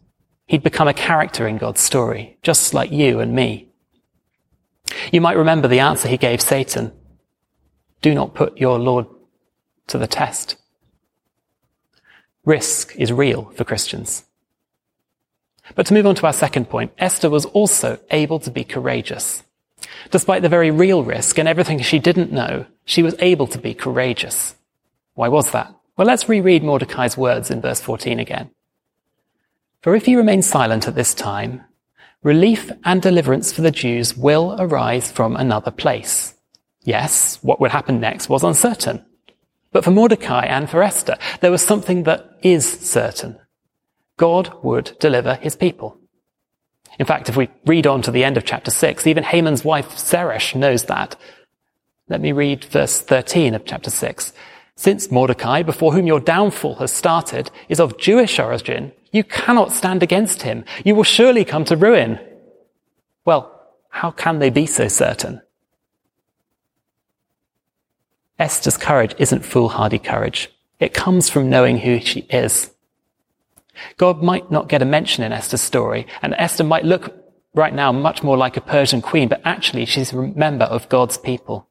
He'd 0.54 0.62
become 0.62 0.88
a 0.88 0.94
character 0.94 1.48
in 1.48 1.58
God's 1.58 1.82
story, 1.82 2.38
just 2.44 2.76
like 2.76 2.92
you 2.92 3.20
and 3.20 3.34
me. 3.34 3.70
You 5.12 5.20
might 5.20 5.36
remember 5.36 5.68
the 5.68 5.80
answer 5.80 6.08
he 6.08 6.16
gave 6.16 6.42
Satan. 6.42 6.92
Do 8.04 8.14
not 8.14 8.36
put 8.36 8.60
your 8.60 8.78
Lord 8.78 9.08
to 9.88 9.98
the 9.98 10.06
test. 10.06 10.58
Risk 12.46 12.96
is 12.98 13.12
real 13.12 13.46
for 13.56 13.64
Christians. 13.64 14.26
But 15.74 15.88
to 15.88 15.96
move 15.96 16.06
on 16.06 16.14
to 16.14 16.28
our 16.28 16.34
second 16.34 16.70
point, 16.70 16.94
Esther 17.00 17.32
was 17.32 17.46
also 17.46 17.98
able 18.12 18.40
to 18.42 18.52
be 18.52 18.64
courageous. 18.64 19.42
Despite 20.12 20.44
the 20.44 20.50
very 20.50 20.70
real 20.70 21.04
risk 21.04 21.40
and 21.40 21.48
everything 21.48 21.82
she 21.82 21.98
didn't 21.98 22.32
know, 22.32 22.68
she 22.86 23.02
was 23.02 23.16
able 23.18 23.48
to 23.48 23.58
be 23.58 23.74
courageous. 23.74 24.54
Why 25.16 25.30
was 25.30 25.50
that? 25.50 25.74
Well, 25.98 26.06
let's 26.06 26.30
reread 26.30 26.64
Mordecai's 26.64 27.18
words 27.18 27.50
in 27.50 27.60
verse 27.60 27.82
14 27.82 28.20
again. 28.20 28.52
For 29.84 29.96
if 29.98 30.08
you 30.08 30.18
remain 30.18 30.42
silent 30.42 30.88
at 30.88 30.96
this 30.96 31.14
time, 31.14 31.66
relief 32.24 32.72
and 32.86 33.02
deliverance 33.02 33.52
for 33.52 33.62
the 33.62 33.70
Jews 33.70 34.16
will 34.16 34.56
arise 34.58 35.12
from 35.12 35.36
another 35.36 35.72
place. 35.72 36.36
Yes, 36.84 37.38
what 37.44 37.60
would 37.60 37.72
happen 37.72 38.00
next 38.00 38.30
was 38.30 38.44
uncertain. 38.44 39.06
But 39.74 39.84
for 39.84 39.92
Mordecai 39.92 40.46
and 40.46 40.70
for 40.70 40.82
Esther, 40.82 41.18
there 41.42 41.52
was 41.52 41.62
something 41.62 42.04
that 42.04 42.38
is 42.42 42.66
certain. 42.66 43.38
God 44.16 44.54
would 44.64 44.96
deliver 45.02 45.36
his 45.36 45.58
people. 45.58 45.98
In 46.98 47.06
fact, 47.06 47.28
if 47.28 47.36
we 47.36 47.50
read 47.66 47.86
on 47.86 48.02
to 48.04 48.12
the 48.12 48.24
end 48.24 48.38
of 48.38 48.46
chapter 48.46 48.72
6, 48.72 49.06
even 49.06 49.26
Haman's 49.26 49.66
wife 49.66 49.98
Zeresh 49.98 50.56
knows 50.56 50.86
that. 50.86 51.18
Let 52.08 52.22
me 52.22 52.32
read 52.32 52.64
verse 52.64 53.02
13 53.02 53.54
of 53.54 53.66
chapter 53.66 53.90
6. 53.90 54.32
Since 54.78 55.12
Mordecai, 55.12 55.62
before 55.62 55.92
whom 55.92 56.08
your 56.08 56.22
downfall 56.22 56.76
has 56.76 56.94
started, 56.94 57.52
is 57.68 57.82
of 57.82 57.98
Jewish 57.98 58.40
origin, 58.40 58.94
you 59.14 59.24
cannot 59.24 59.72
stand 59.72 60.04
against 60.04 60.42
him. 60.42 60.66
You 60.84 60.96
will 60.96 61.04
surely 61.04 61.46
come 61.46 61.64
to 61.66 61.78
ruin. 61.78 62.20
Well, 63.24 63.50
how 63.90 64.12
can 64.12 64.40
they 64.40 64.50
be 64.50 64.66
so 64.66 64.90
certain? 64.90 65.42
Esther's 68.40 68.76
courage 68.76 69.16
isn't 69.20 69.46
foolhardy 69.46 70.00
courage. 70.00 70.52
It 70.80 70.94
comes 70.94 71.30
from 71.30 71.50
knowing 71.50 71.78
who 71.78 72.00
she 72.00 72.22
is. 72.22 72.72
God 73.98 74.22
might 74.22 74.52
not 74.52 74.68
get 74.68 74.82
a 74.82 74.86
mention 74.86 75.24
in 75.24 75.32
Esther's 75.32 75.62
story, 75.62 76.08
and 76.22 76.34
Esther 76.38 76.64
might 76.64 76.84
look 76.84 77.16
right 77.54 77.74
now 77.74 77.92
much 77.92 78.24
more 78.24 78.36
like 78.36 78.58
a 78.58 78.62
Persian 78.62 79.02
queen, 79.02 79.30
but 79.30 79.42
actually 79.46 79.86
she's 79.86 80.12
a 80.12 80.18
member 80.18 80.66
of 80.66 80.90
God's 80.90 81.18
people. 81.18 81.68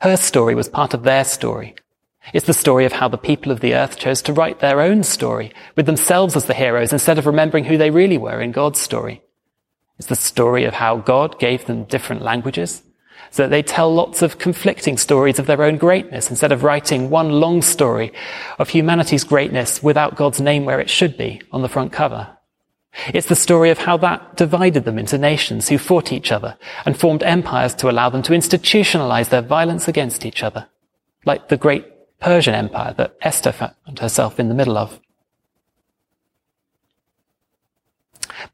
Her 0.00 0.16
story 0.16 0.54
was 0.54 0.68
part 0.68 0.94
of 0.94 1.02
their 1.02 1.24
story. 1.24 1.74
It's 2.32 2.46
the 2.46 2.52
story 2.52 2.84
of 2.84 2.92
how 2.92 3.08
the 3.08 3.18
people 3.18 3.50
of 3.50 3.60
the 3.60 3.74
earth 3.74 3.98
chose 3.98 4.22
to 4.22 4.32
write 4.32 4.60
their 4.60 4.80
own 4.80 5.02
story, 5.02 5.52
with 5.76 5.86
themselves 5.86 6.36
as 6.36 6.46
the 6.46 6.54
heroes 6.54 6.92
instead 6.92 7.18
of 7.18 7.26
remembering 7.26 7.64
who 7.64 7.76
they 7.76 7.90
really 7.90 8.18
were 8.18 8.40
in 8.40 8.52
God's 8.52 8.80
story. 8.80 9.22
It's 9.98 10.08
the 10.08 10.16
story 10.16 10.64
of 10.64 10.74
how 10.74 10.98
God 10.98 11.38
gave 11.38 11.66
them 11.66 11.84
different 11.84 12.22
languages, 12.22 12.82
so 13.30 13.42
that 13.42 13.50
they 13.50 13.62
tell 13.62 13.92
lots 13.92 14.22
of 14.22 14.38
conflicting 14.38 14.96
stories 14.96 15.38
of 15.38 15.46
their 15.46 15.62
own 15.62 15.76
greatness 15.76 16.30
instead 16.30 16.52
of 16.52 16.64
writing 16.64 17.10
one 17.10 17.30
long 17.30 17.62
story 17.62 18.12
of 18.58 18.70
humanity's 18.70 19.24
greatness 19.24 19.82
without 19.82 20.16
God's 20.16 20.40
name 20.40 20.64
where 20.64 20.80
it 20.80 20.90
should 20.90 21.16
be 21.16 21.42
on 21.52 21.62
the 21.62 21.68
front 21.68 21.92
cover. 21.92 22.36
It's 23.14 23.28
the 23.28 23.36
story 23.36 23.70
of 23.70 23.78
how 23.78 23.96
that 23.98 24.36
divided 24.36 24.84
them 24.84 24.98
into 24.98 25.16
nations 25.16 25.68
who 25.68 25.78
fought 25.78 26.12
each 26.12 26.32
other 26.32 26.56
and 26.84 26.98
formed 26.98 27.22
empires 27.22 27.74
to 27.74 27.90
allow 27.90 28.10
them 28.10 28.22
to 28.22 28.32
institutionalize 28.32 29.28
their 29.28 29.42
violence 29.42 29.86
against 29.86 30.26
each 30.26 30.42
other, 30.42 30.68
like 31.24 31.48
the 31.48 31.56
great 31.56 31.89
Persian 32.20 32.54
Empire 32.54 32.94
that 32.98 33.16
Esther 33.22 33.52
found 33.52 33.98
herself 33.98 34.38
in 34.38 34.48
the 34.48 34.54
middle 34.54 34.76
of. 34.76 35.00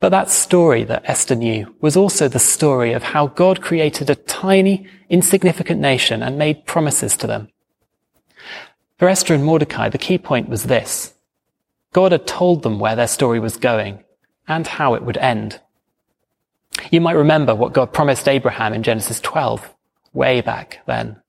But 0.00 0.10
that 0.10 0.30
story 0.30 0.84
that 0.84 1.08
Esther 1.08 1.34
knew 1.34 1.74
was 1.80 1.96
also 1.96 2.28
the 2.28 2.38
story 2.38 2.92
of 2.92 3.02
how 3.02 3.28
God 3.28 3.62
created 3.62 4.10
a 4.10 4.14
tiny, 4.14 4.86
insignificant 5.08 5.80
nation 5.80 6.22
and 6.22 6.38
made 6.38 6.66
promises 6.66 7.16
to 7.18 7.26
them. 7.26 7.48
For 8.98 9.08
Esther 9.08 9.34
and 9.34 9.44
Mordecai, 9.44 9.88
the 9.88 9.98
key 9.98 10.18
point 10.18 10.48
was 10.48 10.64
this. 10.64 11.14
God 11.92 12.12
had 12.12 12.26
told 12.26 12.62
them 12.62 12.78
where 12.78 12.96
their 12.96 13.06
story 13.06 13.40
was 13.40 13.56
going 13.56 14.04
and 14.48 14.66
how 14.66 14.94
it 14.94 15.02
would 15.02 15.16
end. 15.18 15.60
You 16.90 17.00
might 17.00 17.12
remember 17.12 17.54
what 17.54 17.72
God 17.72 17.92
promised 17.92 18.28
Abraham 18.28 18.72
in 18.72 18.82
Genesis 18.82 19.20
12, 19.20 19.74
way 20.12 20.40
back 20.40 20.80
then. 20.86 21.20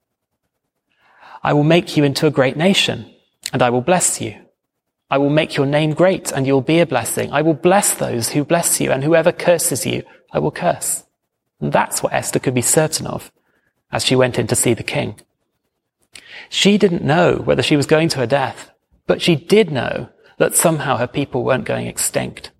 I 1.47 1.53
will 1.53 1.63
make 1.63 1.95
you 1.95 2.03
into 2.03 2.27
a 2.27 2.37
great 2.37 2.57
nation 2.57 3.09
and 3.53 3.61
I 3.61 3.69
will 3.69 3.79
bless 3.79 4.19
you. 4.19 4.35
I 5.09 5.17
will 5.17 5.29
make 5.29 5.55
your 5.55 5.65
name 5.65 5.93
great 5.93 6.29
and 6.33 6.45
you'll 6.45 6.59
be 6.59 6.81
a 6.81 6.85
blessing. 6.85 7.31
I 7.31 7.41
will 7.41 7.53
bless 7.53 7.93
those 7.93 8.27
who 8.31 8.43
bless 8.43 8.81
you 8.81 8.91
and 8.91 9.01
whoever 9.01 9.31
curses 9.31 9.85
you, 9.85 10.03
I 10.33 10.39
will 10.39 10.51
curse. 10.51 11.05
And 11.61 11.71
that's 11.71 12.03
what 12.03 12.11
Esther 12.11 12.39
could 12.39 12.53
be 12.53 12.61
certain 12.61 13.07
of 13.07 13.31
as 13.93 14.03
she 14.03 14.13
went 14.13 14.37
in 14.37 14.47
to 14.47 14.57
see 14.57 14.73
the 14.73 14.83
king. 14.83 15.21
She 16.49 16.77
didn't 16.77 17.05
know 17.05 17.37
whether 17.37 17.63
she 17.63 17.77
was 17.77 17.85
going 17.85 18.09
to 18.09 18.19
her 18.19 18.27
death, 18.27 18.69
but 19.05 19.21
she 19.21 19.37
did 19.37 19.71
know 19.71 20.09
that 20.39 20.53
somehow 20.53 20.97
her 20.97 21.07
people 21.07 21.45
weren't 21.45 21.63
going 21.63 21.87
extinct. 21.87 22.51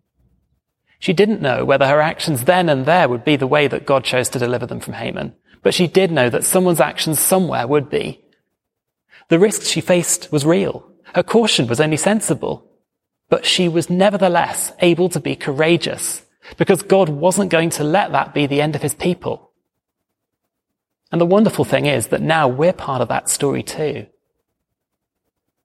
She 0.98 1.12
didn't 1.12 1.42
know 1.42 1.66
whether 1.66 1.86
her 1.90 2.00
actions 2.00 2.46
then 2.46 2.70
and 2.70 2.86
there 2.86 3.10
would 3.10 3.26
be 3.26 3.36
the 3.36 3.48
way 3.48 3.68
that 3.68 3.86
God 3.86 4.06
chose 4.06 4.30
to 4.30 4.40
deliver 4.40 4.66
them 4.66 4.80
from 4.80 4.94
Haman, 4.94 5.36
but 5.62 5.74
she 5.74 5.88
did 5.88 6.10
know 6.10 6.30
that 6.30 6.46
someone's 6.46 6.80
actions 6.80 7.20
somewhere 7.20 7.68
would 7.68 7.90
be. 7.90 8.24
The 9.30 9.40
risk 9.40 9.64
she 9.64 9.82
faced 9.82 10.32
was 10.32 10.46
real. 10.46 10.90
Her 11.14 11.24
caution 11.24 11.68
was 11.68 11.82
only 11.82 11.98
sensible, 11.98 12.70
but 13.30 13.46
she 13.46 13.68
was 13.68 13.90
nevertheless 13.90 14.72
able 14.80 15.10
to 15.10 15.20
be 15.20 15.36
courageous 15.36 16.24
because 16.58 16.82
God 16.82 17.10
wasn't 17.10 17.52
going 17.52 17.70
to 17.72 17.84
let 17.84 18.12
that 18.14 18.34
be 18.34 18.48
the 18.48 18.62
end 18.62 18.76
of 18.76 18.82
his 18.82 18.94
people. 18.94 19.52
And 21.12 21.20
the 21.20 21.26
wonderful 21.26 21.66
thing 21.66 21.86
is 21.86 22.08
that 22.08 22.22
now 22.22 22.48
we're 22.48 22.74
part 22.74 23.02
of 23.02 23.08
that 23.10 23.30
story 23.30 23.64
too. 23.64 24.08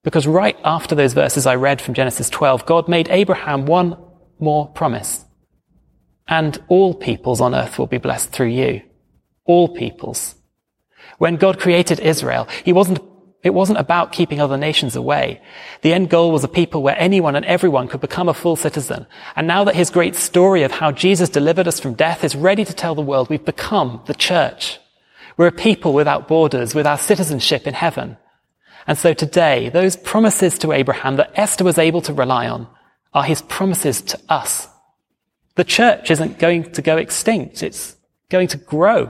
Because 0.02 0.26
right 0.26 0.58
after 0.64 0.94
those 0.94 1.12
verses 1.12 1.46
I 1.46 1.54
read 1.54 1.80
from 1.80 1.94
Genesis 1.94 2.28
12, 2.30 2.66
God 2.66 2.88
made 2.88 3.08
Abraham 3.10 3.66
one 3.66 3.96
more 4.40 4.68
promise. 4.68 5.24
And 6.26 6.60
all 6.68 6.94
peoples 6.94 7.40
on 7.40 7.54
earth 7.54 7.78
will 7.78 7.86
be 7.86 7.98
blessed 7.98 8.30
through 8.30 8.48
you. 8.48 8.82
All 9.44 9.68
peoples. 9.68 10.34
When 11.18 11.36
God 11.36 11.60
created 11.60 12.00
Israel, 12.00 12.48
he 12.64 12.72
wasn't 12.72 13.00
it 13.42 13.54
wasn't 13.54 13.80
about 13.80 14.12
keeping 14.12 14.40
other 14.40 14.56
nations 14.56 14.94
away. 14.94 15.40
The 15.80 15.92
end 15.92 16.10
goal 16.10 16.30
was 16.30 16.44
a 16.44 16.48
people 16.48 16.82
where 16.82 16.98
anyone 16.98 17.34
and 17.34 17.44
everyone 17.44 17.88
could 17.88 18.00
become 18.00 18.28
a 18.28 18.34
full 18.34 18.54
citizen. 18.54 19.06
And 19.34 19.48
now 19.48 19.64
that 19.64 19.74
his 19.74 19.90
great 19.90 20.14
story 20.14 20.62
of 20.62 20.70
how 20.70 20.92
Jesus 20.92 21.28
delivered 21.28 21.66
us 21.66 21.80
from 21.80 21.94
death 21.94 22.22
is 22.22 22.36
ready 22.36 22.64
to 22.64 22.72
tell 22.72 22.94
the 22.94 23.02
world, 23.02 23.28
we've 23.28 23.44
become 23.44 24.00
the 24.06 24.14
church. 24.14 24.78
We're 25.36 25.48
a 25.48 25.52
people 25.52 25.92
without 25.92 26.28
borders, 26.28 26.72
with 26.72 26.86
our 26.86 26.98
citizenship 26.98 27.66
in 27.66 27.74
heaven. 27.74 28.16
And 28.86 28.96
so 28.96 29.12
today, 29.12 29.70
those 29.70 29.96
promises 29.96 30.56
to 30.58 30.72
Abraham 30.72 31.16
that 31.16 31.32
Esther 31.34 31.64
was 31.64 31.78
able 31.78 32.02
to 32.02 32.12
rely 32.12 32.48
on 32.48 32.68
are 33.12 33.24
his 33.24 33.42
promises 33.42 34.02
to 34.02 34.20
us. 34.28 34.68
The 35.56 35.64
church 35.64 36.12
isn't 36.12 36.38
going 36.38 36.70
to 36.72 36.82
go 36.82 36.96
extinct. 36.96 37.62
It's 37.62 37.96
going 38.30 38.48
to 38.48 38.56
grow. 38.56 39.04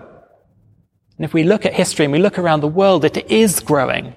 And 1.17 1.25
if 1.25 1.35
we 1.35 1.45
look 1.45 1.67
at 1.67 1.75
history 1.75 2.07
and 2.07 2.13
we 2.13 2.19
look 2.19 2.39
around 2.39 2.61
the 2.61 2.69
world, 2.69 3.05
it 3.05 3.31
is 3.31 3.61
growing. 3.61 4.17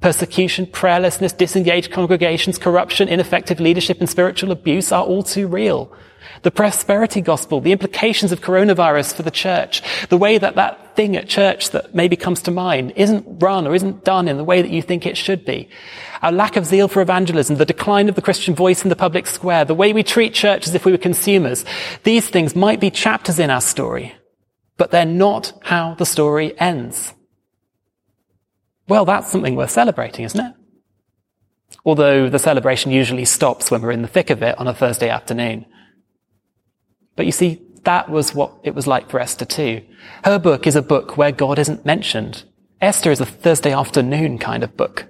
Persecution, 0.00 0.66
prayerlessness, 0.66 1.36
disengaged 1.36 1.90
congregations, 1.90 2.58
corruption, 2.58 3.06
ineffective 3.06 3.60
leadership, 3.60 4.00
and 4.00 4.08
spiritual 4.08 4.50
abuse 4.50 4.92
are 4.92 5.04
all 5.04 5.22
too 5.22 5.46
real. 5.46 5.92
The 6.42 6.50
prosperity 6.50 7.20
gospel, 7.20 7.60
the 7.60 7.72
implications 7.72 8.32
of 8.32 8.40
coronavirus 8.40 9.14
for 9.14 9.22
the 9.22 9.30
church, 9.30 9.82
the 10.08 10.16
way 10.16 10.38
that 10.38 10.54
that 10.54 10.96
thing 10.96 11.16
at 11.16 11.28
church 11.28 11.70
that 11.70 11.94
maybe 11.94 12.16
comes 12.16 12.40
to 12.42 12.50
mind 12.50 12.94
isn't 12.96 13.42
run 13.42 13.66
or 13.66 13.74
isn't 13.74 14.04
done 14.04 14.26
in 14.26 14.38
the 14.38 14.44
way 14.44 14.62
that 14.62 14.70
you 14.70 14.80
think 14.80 15.04
it 15.04 15.18
should 15.18 15.44
be. 15.44 15.68
Our 16.22 16.32
lack 16.32 16.56
of 16.56 16.64
zeal 16.64 16.88
for 16.88 17.02
evangelism, 17.02 17.56
the 17.56 17.66
decline 17.66 18.08
of 18.08 18.14
the 18.14 18.22
Christian 18.22 18.54
voice 18.54 18.82
in 18.82 18.88
the 18.88 18.96
public 18.96 19.26
square, 19.26 19.66
the 19.66 19.74
way 19.74 19.92
we 19.92 20.02
treat 20.02 20.32
church 20.32 20.66
as 20.66 20.74
if 20.74 20.86
we 20.86 20.92
were 20.92 20.98
consumers. 20.98 21.64
These 22.04 22.30
things 22.30 22.56
might 22.56 22.80
be 22.80 22.90
chapters 22.90 23.38
in 23.38 23.50
our 23.50 23.60
story, 23.60 24.14
but 24.78 24.90
they're 24.90 25.04
not 25.04 25.52
how 25.62 25.94
the 25.94 26.06
story 26.06 26.58
ends. 26.58 27.12
Well, 28.90 29.04
that's 29.04 29.30
something 29.30 29.54
worth 29.54 29.70
celebrating, 29.70 30.24
isn't 30.24 30.44
it? 30.44 30.52
Although 31.84 32.28
the 32.28 32.40
celebration 32.40 32.90
usually 32.90 33.24
stops 33.24 33.70
when 33.70 33.82
we're 33.82 33.92
in 33.92 34.02
the 34.02 34.08
thick 34.08 34.30
of 34.30 34.42
it 34.42 34.58
on 34.58 34.66
a 34.66 34.74
Thursday 34.74 35.08
afternoon. 35.08 35.64
But 37.14 37.24
you 37.24 37.30
see, 37.30 37.62
that 37.84 38.10
was 38.10 38.34
what 38.34 38.52
it 38.64 38.74
was 38.74 38.88
like 38.88 39.08
for 39.08 39.20
Esther 39.20 39.44
too. 39.44 39.82
Her 40.24 40.40
book 40.40 40.66
is 40.66 40.74
a 40.74 40.82
book 40.82 41.16
where 41.16 41.30
God 41.30 41.60
isn't 41.60 41.86
mentioned. 41.86 42.42
Esther 42.80 43.12
is 43.12 43.20
a 43.20 43.26
Thursday 43.26 43.72
afternoon 43.72 44.38
kind 44.38 44.64
of 44.64 44.76
book. 44.76 45.06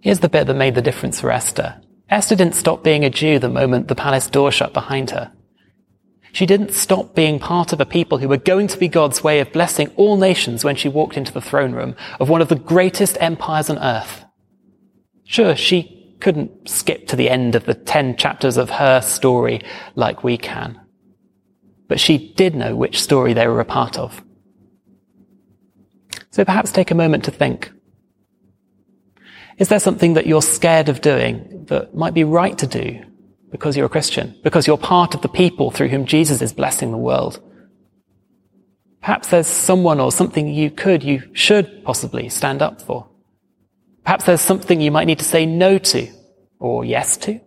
Here's 0.00 0.20
the 0.20 0.28
bit 0.28 0.46
that 0.46 0.54
made 0.54 0.76
the 0.76 0.82
difference 0.82 1.20
for 1.20 1.32
Esther. 1.32 1.82
Esther 2.08 2.36
didn't 2.36 2.54
stop 2.54 2.84
being 2.84 3.04
a 3.04 3.10
Jew 3.10 3.40
the 3.40 3.48
moment 3.48 3.88
the 3.88 3.96
palace 3.96 4.28
door 4.28 4.52
shut 4.52 4.72
behind 4.72 5.10
her. 5.10 5.32
She 6.32 6.46
didn't 6.46 6.72
stop 6.72 7.14
being 7.14 7.38
part 7.38 7.72
of 7.72 7.80
a 7.80 7.86
people 7.86 8.18
who 8.18 8.28
were 8.28 8.36
going 8.36 8.66
to 8.68 8.78
be 8.78 8.88
God's 8.88 9.24
way 9.24 9.40
of 9.40 9.52
blessing 9.52 9.88
all 9.96 10.16
nations 10.16 10.64
when 10.64 10.76
she 10.76 10.88
walked 10.88 11.16
into 11.16 11.32
the 11.32 11.40
throne 11.40 11.72
room 11.72 11.96
of 12.20 12.28
one 12.28 12.42
of 12.42 12.48
the 12.48 12.56
greatest 12.56 13.16
empires 13.20 13.70
on 13.70 13.78
earth. 13.78 14.24
Sure, 15.24 15.56
she 15.56 16.16
couldn't 16.20 16.68
skip 16.68 17.06
to 17.08 17.16
the 17.16 17.30
end 17.30 17.54
of 17.54 17.64
the 17.64 17.74
ten 17.74 18.16
chapters 18.16 18.56
of 18.56 18.70
her 18.70 19.00
story 19.00 19.62
like 19.94 20.24
we 20.24 20.36
can. 20.36 20.80
But 21.86 22.00
she 22.00 22.32
did 22.34 22.54
know 22.54 22.76
which 22.76 23.00
story 23.00 23.32
they 23.32 23.46
were 23.46 23.60
a 23.60 23.64
part 23.64 23.98
of. 23.98 24.22
So 26.30 26.44
perhaps 26.44 26.70
take 26.70 26.90
a 26.90 26.94
moment 26.94 27.24
to 27.24 27.30
think. 27.30 27.70
Is 29.56 29.68
there 29.68 29.80
something 29.80 30.14
that 30.14 30.26
you're 30.26 30.42
scared 30.42 30.88
of 30.88 31.00
doing 31.00 31.64
that 31.66 31.94
might 31.94 32.14
be 32.14 32.24
right 32.24 32.56
to 32.58 32.66
do 32.66 33.02
because 33.50 33.76
you're 33.76 33.86
a 33.86 33.90
Christian, 33.90 34.36
because 34.42 34.66
you're 34.66 34.78
part 34.78 35.14
of 35.14 35.22
the 35.22 35.28
people 35.28 35.70
through 35.70 35.88
whom 35.88 36.04
Jesus 36.06 36.42
is 36.42 36.52
blessing 36.52 36.90
the 36.90 36.96
world. 36.96 37.40
Perhaps 39.00 39.28
there's 39.28 39.46
someone 39.46 40.00
or 40.00 40.12
something 40.12 40.48
you 40.48 40.70
could, 40.70 41.02
you 41.02 41.22
should 41.32 41.84
possibly 41.84 42.28
stand 42.28 42.62
up 42.62 42.82
for. 42.82 43.08
Perhaps 44.04 44.24
there's 44.24 44.40
something 44.40 44.80
you 44.80 44.90
might 44.90 45.06
need 45.06 45.18
to 45.18 45.24
say 45.24 45.46
no 45.46 45.78
to 45.78 46.08
or 46.58 46.84
yes 46.84 47.16
to. 47.18 47.40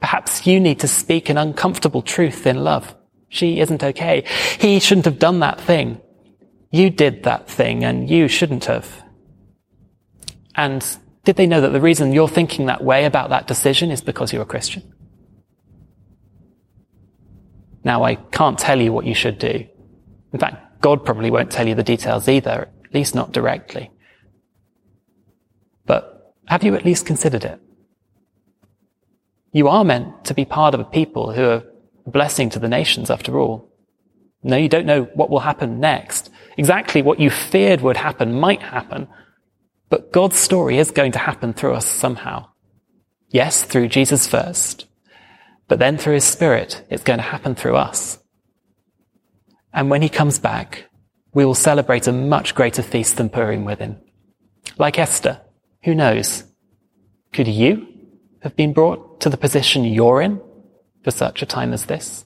Perhaps 0.00 0.46
you 0.46 0.60
need 0.60 0.80
to 0.80 0.88
speak 0.88 1.28
an 1.28 1.38
uncomfortable 1.38 2.02
truth 2.02 2.46
in 2.46 2.64
love. 2.64 2.94
She 3.28 3.60
isn't 3.60 3.82
okay. 3.82 4.24
He 4.58 4.80
shouldn't 4.80 5.04
have 5.04 5.18
done 5.18 5.40
that 5.40 5.60
thing. 5.60 6.00
You 6.70 6.90
did 6.90 7.24
that 7.24 7.48
thing 7.48 7.84
and 7.84 8.08
you 8.08 8.28
shouldn't 8.28 8.64
have. 8.64 9.04
And 10.54 10.84
Did 11.24 11.36
they 11.36 11.46
know 11.46 11.60
that 11.60 11.70
the 11.70 11.80
reason 11.80 12.12
you're 12.12 12.28
thinking 12.28 12.66
that 12.66 12.82
way 12.82 13.04
about 13.04 13.30
that 13.30 13.46
decision 13.46 13.90
is 13.90 14.00
because 14.00 14.32
you're 14.32 14.42
a 14.42 14.46
Christian? 14.46 14.94
Now, 17.84 18.04
I 18.04 18.14
can't 18.14 18.58
tell 18.58 18.80
you 18.80 18.92
what 18.92 19.06
you 19.06 19.14
should 19.14 19.38
do. 19.38 19.66
In 20.32 20.38
fact, 20.38 20.80
God 20.80 21.04
probably 21.04 21.30
won't 21.30 21.50
tell 21.50 21.66
you 21.66 21.74
the 21.74 21.82
details 21.82 22.28
either, 22.28 22.68
at 22.84 22.94
least 22.94 23.14
not 23.14 23.32
directly. 23.32 23.90
But 25.86 26.34
have 26.46 26.62
you 26.62 26.74
at 26.74 26.84
least 26.84 27.06
considered 27.06 27.44
it? 27.44 27.60
You 29.52 29.68
are 29.68 29.84
meant 29.84 30.24
to 30.26 30.34
be 30.34 30.44
part 30.44 30.74
of 30.74 30.80
a 30.80 30.84
people 30.84 31.32
who 31.32 31.44
are 31.44 31.64
a 32.06 32.10
blessing 32.10 32.50
to 32.50 32.58
the 32.58 32.68
nations 32.68 33.10
after 33.10 33.38
all. 33.38 33.68
No, 34.42 34.56
you 34.56 34.68
don't 34.68 34.86
know 34.86 35.04
what 35.14 35.28
will 35.28 35.40
happen 35.40 35.80
next. 35.80 36.30
Exactly 36.56 37.02
what 37.02 37.20
you 37.20 37.30
feared 37.30 37.80
would 37.80 37.96
happen 37.96 38.38
might 38.38 38.62
happen, 38.62 39.08
but 39.90 40.12
God's 40.12 40.36
story 40.36 40.78
is 40.78 40.90
going 40.90 41.12
to 41.12 41.18
happen 41.18 41.52
through 41.52 41.74
us 41.74 41.86
somehow. 41.86 42.48
Yes, 43.28 43.64
through 43.64 43.88
Jesus 43.88 44.26
first, 44.26 44.86
but 45.68 45.78
then 45.78 45.98
through 45.98 46.14
his 46.14 46.24
spirit, 46.24 46.84
it's 46.88 47.04
going 47.04 47.18
to 47.18 47.24
happen 47.24 47.54
through 47.54 47.76
us. 47.76 48.18
And 49.72 49.90
when 49.90 50.02
he 50.02 50.08
comes 50.08 50.38
back, 50.38 50.86
we 51.32 51.44
will 51.44 51.54
celebrate 51.54 52.06
a 52.06 52.12
much 52.12 52.54
greater 52.54 52.82
feast 52.82 53.16
than 53.16 53.28
Purim 53.28 53.64
with 53.64 53.78
him. 53.78 54.00
Like 54.78 54.98
Esther, 54.98 55.42
who 55.84 55.94
knows? 55.94 56.44
Could 57.32 57.46
you 57.46 57.86
have 58.42 58.56
been 58.56 58.72
brought 58.72 59.20
to 59.20 59.28
the 59.28 59.36
position 59.36 59.84
you're 59.84 60.20
in 60.20 60.40
for 61.04 61.10
such 61.10 61.42
a 61.42 61.46
time 61.46 61.72
as 61.72 61.86
this? 61.86 62.24